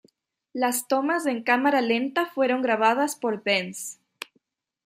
[0.51, 3.99] Las tomas en cámara lenta fueron grabadas por Bence.